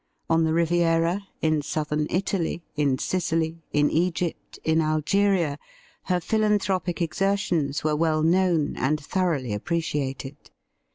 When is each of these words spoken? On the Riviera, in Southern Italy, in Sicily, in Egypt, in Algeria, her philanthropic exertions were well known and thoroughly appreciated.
On 0.31 0.45
the 0.45 0.51
Riviera, 0.51 1.27
in 1.43 1.61
Southern 1.61 2.07
Italy, 2.09 2.63
in 2.75 2.97
Sicily, 2.97 3.61
in 3.71 3.91
Egypt, 3.91 4.57
in 4.63 4.81
Algeria, 4.81 5.59
her 6.05 6.19
philanthropic 6.19 7.03
exertions 7.03 7.83
were 7.83 7.95
well 7.95 8.23
known 8.23 8.75
and 8.77 8.99
thoroughly 8.99 9.53
appreciated. 9.53 10.37